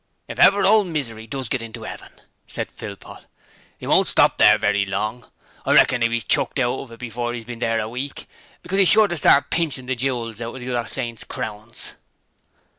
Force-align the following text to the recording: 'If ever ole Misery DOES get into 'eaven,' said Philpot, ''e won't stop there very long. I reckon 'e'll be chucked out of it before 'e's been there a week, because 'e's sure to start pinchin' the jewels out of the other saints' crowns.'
'If 0.27 0.39
ever 0.39 0.65
ole 0.65 0.83
Misery 0.83 1.27
DOES 1.27 1.47
get 1.47 1.61
into 1.61 1.85
'eaven,' 1.85 2.21
said 2.47 2.71
Philpot, 2.71 3.27
''e 3.79 3.85
won't 3.87 4.07
stop 4.07 4.37
there 4.39 4.57
very 4.57 4.83
long. 4.83 5.29
I 5.63 5.75
reckon 5.75 6.01
'e'll 6.01 6.09
be 6.09 6.21
chucked 6.21 6.57
out 6.57 6.79
of 6.79 6.91
it 6.91 6.99
before 6.99 7.35
'e's 7.35 7.45
been 7.45 7.59
there 7.59 7.79
a 7.79 7.87
week, 7.87 8.27
because 8.63 8.79
'e's 8.79 8.89
sure 8.89 9.07
to 9.07 9.15
start 9.15 9.51
pinchin' 9.51 9.85
the 9.85 9.95
jewels 9.95 10.41
out 10.41 10.55
of 10.55 10.61
the 10.61 10.75
other 10.75 10.87
saints' 10.87 11.23
crowns.' 11.23 11.97